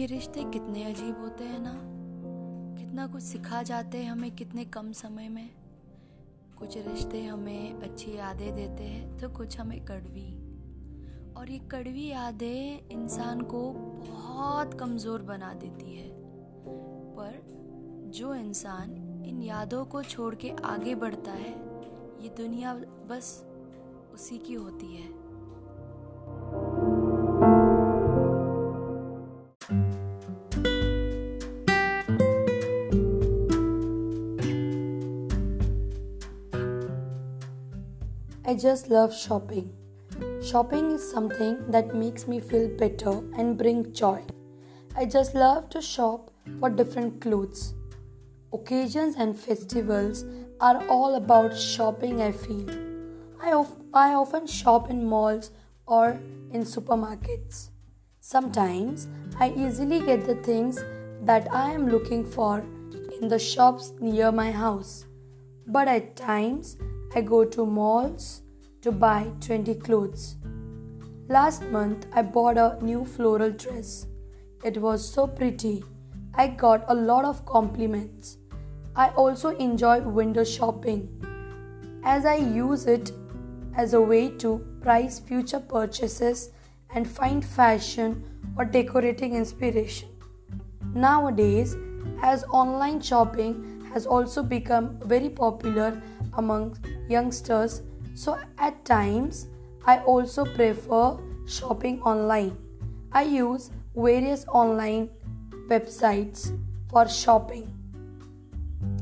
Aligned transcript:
ये 0.00 0.06
रिश्ते 0.06 0.44
कितने 0.44 0.84
अजीब 0.84 1.18
होते 1.20 1.44
हैं 1.44 1.58
ना? 1.58 1.72
कितना 2.78 3.06
कुछ 3.06 3.22
सिखा 3.22 3.62
जाते 3.62 3.98
हैं 3.98 4.10
हमें 4.10 4.34
कितने 4.36 4.64
कम 4.64 4.92
समय 4.92 5.28
में। 5.28 5.50
कुछ 6.58 6.76
रिश्ते 6.76 7.24
हमें 7.24 7.80
अच्छी 7.80 8.16
यादें 8.16 8.54
देते 8.54 8.84
हैं 8.84 9.18
तो 9.18 9.28
कुछ 9.28 9.60
हमें 9.60 9.84
कड़वी। 9.84 10.32
और 11.34 11.50
ये 11.50 11.58
कड़वी 11.58 12.06
यादें 12.08 12.88
इंसान 12.88 13.40
को 13.40 13.72
बहुत 13.72 14.74
कमज़ोर 14.74 15.22
बना 15.22 15.54
देती 15.54 15.96
है। 15.96 16.08
पर 17.16 17.42
जो 18.14 18.34
इंसान 18.34 19.22
इन 19.26 19.42
यादों 19.42 19.84
को 19.84 20.02
छोड़ 20.02 20.34
के 20.34 20.50
आगे 20.50 20.94
बढ़ता 20.94 21.32
है, 21.32 21.52
ये 22.22 22.28
दुनिया 22.36 22.74
बस 23.10 23.46
उसी 24.14 24.38
की 24.38 24.54
होती 24.54 24.96
है। 24.96 25.19
I 38.42 38.54
just 38.54 38.88
love 38.88 39.14
shopping. 39.14 39.70
Shopping 40.42 40.92
is 40.92 41.10
something 41.10 41.70
that 41.70 41.94
makes 41.94 42.26
me 42.26 42.40
feel 42.40 42.68
better 42.68 43.20
and 43.36 43.58
bring 43.58 43.92
joy. 43.92 44.24
I 44.96 45.04
just 45.04 45.34
love 45.34 45.68
to 45.70 45.82
shop 45.82 46.30
for 46.58 46.70
different 46.70 47.20
clothes. 47.20 47.74
Occasions 48.50 49.16
and 49.16 49.38
festivals 49.38 50.24
are 50.58 50.82
all 50.88 51.16
about 51.16 51.54
shopping, 51.54 52.22
I 52.22 52.32
feel. 52.32 52.66
I, 53.42 53.52
of- 53.52 53.76
I 53.92 54.14
often 54.14 54.46
shop 54.46 54.88
in 54.88 55.04
malls 55.04 55.50
or 55.86 56.18
in 56.52 56.62
supermarkets. 56.62 57.68
Sometimes 58.20 59.06
I 59.38 59.52
easily 59.54 60.00
get 60.00 60.24
the 60.24 60.36
things 60.36 60.82
that 61.22 61.46
I 61.52 61.72
am 61.72 61.90
looking 61.90 62.24
for 62.24 62.64
in 63.20 63.28
the 63.28 63.38
shops 63.38 63.92
near 64.00 64.32
my 64.32 64.50
house. 64.50 65.04
But 65.66 65.88
at 65.88 66.16
times 66.16 66.78
I 67.12 67.22
go 67.22 67.44
to 67.44 67.66
malls 67.66 68.42
to 68.82 68.92
buy 68.92 69.32
20 69.40 69.74
clothes. 69.74 70.36
Last 71.28 71.62
month 71.64 72.06
I 72.12 72.22
bought 72.22 72.56
a 72.56 72.78
new 72.80 73.04
floral 73.04 73.50
dress. 73.50 74.06
It 74.62 74.76
was 74.80 75.06
so 75.06 75.26
pretty. 75.26 75.82
I 76.34 76.46
got 76.46 76.84
a 76.86 76.94
lot 76.94 77.24
of 77.24 77.44
compliments. 77.46 78.38
I 78.94 79.08
also 79.10 79.56
enjoy 79.56 80.00
window 80.02 80.44
shopping 80.44 81.08
as 82.04 82.24
I 82.24 82.36
use 82.36 82.86
it 82.86 83.10
as 83.74 83.94
a 83.94 84.00
way 84.00 84.28
to 84.38 84.58
price 84.80 85.18
future 85.18 85.60
purchases 85.60 86.50
and 86.94 87.08
find 87.08 87.44
fashion 87.44 88.24
or 88.56 88.64
decorating 88.64 89.34
inspiration. 89.34 90.08
Nowadays, 90.94 91.76
as 92.22 92.44
online 92.44 93.00
shopping 93.00 93.84
has 93.92 94.06
also 94.06 94.42
become 94.42 94.98
very 95.04 95.28
popular 95.28 96.00
among 96.34 96.76
youngsters, 97.10 97.82
so 98.14 98.38
at 98.58 98.84
times 98.84 99.48
I 99.84 99.98
also 99.98 100.44
prefer 100.44 101.18
shopping 101.46 102.00
online. 102.02 102.56
I 103.12 103.22
use 103.22 103.70
various 103.94 104.44
online 104.48 105.10
websites 105.68 106.56
for 106.90 107.08
shopping. 107.08 107.66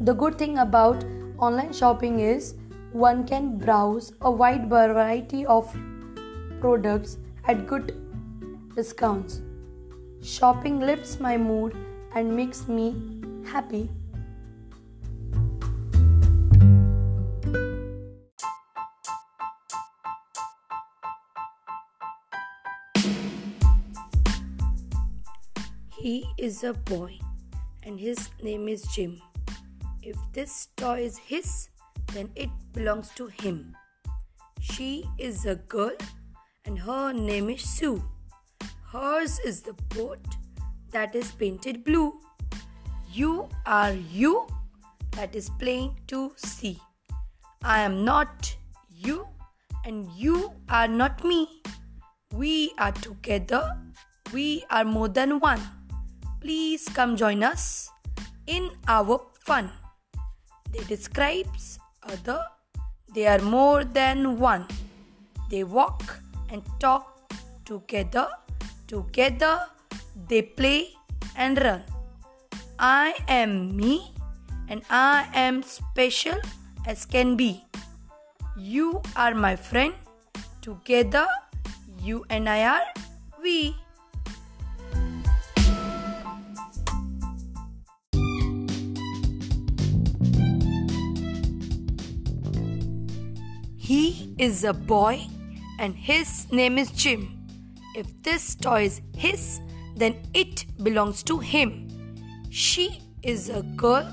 The 0.00 0.14
good 0.14 0.38
thing 0.38 0.58
about 0.58 1.04
online 1.38 1.72
shopping 1.72 2.20
is 2.20 2.54
one 2.92 3.26
can 3.26 3.58
browse 3.58 4.12
a 4.22 4.30
wide 4.30 4.68
variety 4.68 5.44
of 5.46 5.70
products 6.60 7.18
at 7.46 7.66
good 7.66 7.94
discounts. 8.74 9.42
Shopping 10.22 10.80
lifts 10.80 11.20
my 11.20 11.36
mood 11.36 11.76
and 12.14 12.34
makes 12.34 12.66
me 12.68 12.94
happy. 13.44 13.90
He 26.00 26.24
is 26.38 26.64
a 26.64 26.72
boy 26.72 27.18
and 27.82 28.00
his 28.00 28.30
name 28.42 28.68
is 28.68 28.84
Jim. 28.84 29.20
If 30.02 30.16
this 30.32 30.68
toy 30.74 31.00
is 31.00 31.18
his, 31.18 31.68
then 32.14 32.30
it 32.34 32.48
belongs 32.72 33.10
to 33.16 33.26
him. 33.26 33.76
She 34.62 35.04
is 35.18 35.44
a 35.44 35.56
girl 35.56 35.92
and 36.64 36.78
her 36.78 37.12
name 37.12 37.50
is 37.50 37.60
Sue. 37.60 38.02
Hers 38.90 39.40
is 39.40 39.60
the 39.60 39.74
boat 39.94 40.24
that 40.90 41.14
is 41.14 41.32
painted 41.32 41.84
blue. 41.84 42.18
You 43.12 43.50
are 43.66 43.92
you 43.92 44.46
that 45.10 45.36
is 45.36 45.50
plain 45.58 45.96
to 46.06 46.32
see. 46.34 46.80
I 47.62 47.80
am 47.80 48.06
not 48.06 48.56
you 48.88 49.26
and 49.84 50.10
you 50.12 50.52
are 50.70 50.88
not 50.88 51.22
me. 51.22 51.60
We 52.32 52.72
are 52.78 52.92
together. 52.92 53.76
We 54.32 54.64
are 54.70 54.84
more 54.84 55.08
than 55.08 55.40
one. 55.40 55.60
Please 56.40 56.88
come 56.88 57.16
join 57.20 57.44
us 57.44 57.90
in 58.46 58.70
our 58.88 59.20
fun. 59.44 59.68
They 60.72 60.80
describes 60.88 61.78
other. 62.02 62.40
They 63.14 63.26
are 63.26 63.44
more 63.44 63.84
than 63.84 64.38
one. 64.38 64.64
They 65.50 65.64
walk 65.64 66.16
and 66.48 66.62
talk 66.80 67.28
together. 67.64 68.28
Together 68.86 69.68
they 70.28 70.40
play 70.40 70.96
and 71.36 71.60
run. 71.60 71.84
I 72.78 73.20
am 73.28 73.76
me 73.76 74.14
and 74.68 74.80
I 74.88 75.28
am 75.34 75.62
special 75.62 76.40
as 76.86 77.04
can 77.04 77.36
be. 77.36 77.66
You 78.56 79.02
are 79.14 79.34
my 79.34 79.56
friend. 79.56 79.92
Together 80.62 81.26
you 82.00 82.24
and 82.30 82.48
I 82.48 82.64
are 82.64 82.88
we. 83.42 83.76
He 93.90 94.32
is 94.38 94.62
a 94.62 94.72
boy 94.72 95.26
and 95.80 95.96
his 95.96 96.46
name 96.52 96.78
is 96.78 96.92
Jim. 96.92 97.22
If 97.96 98.06
this 98.22 98.54
toy 98.54 98.84
is 98.84 99.00
his, 99.16 99.60
then 99.96 100.14
it 100.32 100.64
belongs 100.84 101.24
to 101.24 101.38
him. 101.38 101.88
She 102.50 103.02
is 103.24 103.48
a 103.48 103.62
girl 103.74 104.06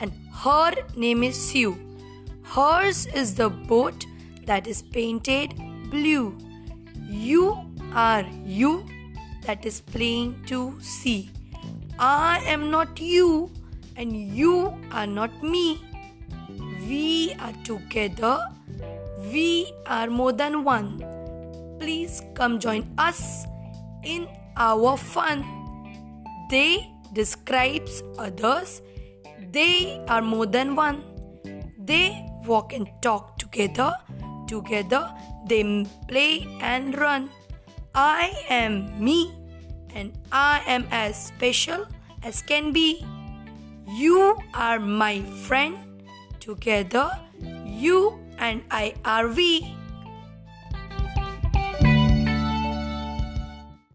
and 0.00 0.12
her 0.34 0.74
name 0.96 1.22
is 1.22 1.34
Sue. 1.34 1.78
Hers 2.42 3.06
is 3.06 3.34
the 3.34 3.48
boat 3.48 4.04
that 4.44 4.66
is 4.66 4.82
painted 4.82 5.54
blue. 5.90 6.36
You 7.08 7.56
are 7.94 8.26
you 8.44 8.86
that 9.46 9.64
is 9.64 9.80
plain 9.80 10.42
to 10.48 10.78
see. 10.82 11.30
I 11.98 12.42
am 12.44 12.70
not 12.70 13.00
you 13.00 13.50
and 13.96 14.14
you 14.14 14.78
are 14.90 15.06
not 15.06 15.42
me. 15.42 15.80
We 16.86 17.32
are 17.40 17.54
together. 17.64 18.38
We 19.32 19.72
are 19.86 20.08
more 20.08 20.32
than 20.32 20.62
one. 20.62 21.00
Please 21.80 22.20
come 22.34 22.60
join 22.60 22.92
us 22.98 23.46
in 24.04 24.28
our 24.58 24.98
fun. 24.98 25.40
They 26.50 26.92
describes 27.14 28.02
others. 28.18 28.82
They 29.50 30.04
are 30.06 30.20
more 30.20 30.44
than 30.44 30.76
one. 30.76 31.00
They 31.78 32.28
walk 32.44 32.74
and 32.74 32.88
talk 33.00 33.38
together. 33.38 33.96
Together 34.46 35.08
they 35.48 35.86
play 36.08 36.46
and 36.60 36.98
run. 36.98 37.30
I 37.94 38.36
am 38.50 39.02
me 39.02 39.32
and 39.94 40.12
I 40.30 40.60
am 40.66 40.86
as 40.90 41.16
special 41.16 41.86
as 42.22 42.42
can 42.42 42.70
be. 42.72 43.02
You 43.88 44.36
are 44.52 44.78
my 44.78 45.22
friend. 45.48 46.04
Together 46.38 47.08
you 47.64 48.21
and 48.42 48.60
I 48.70 48.94
are 49.04 49.28
we. 49.28 49.81